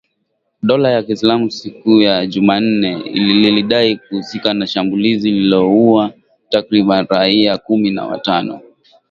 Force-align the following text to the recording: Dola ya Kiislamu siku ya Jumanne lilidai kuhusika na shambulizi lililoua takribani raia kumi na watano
Dola 0.63 0.91
ya 0.91 1.03
Kiislamu 1.03 1.51
siku 1.51 2.01
ya 2.01 2.25
Jumanne 2.27 2.97
lilidai 3.03 3.95
kuhusika 3.97 4.53
na 4.53 4.67
shambulizi 4.67 5.31
lililoua 5.31 6.13
takribani 6.49 7.07
raia 7.11 7.57
kumi 7.57 7.91
na 7.91 8.05
watano 8.05 8.61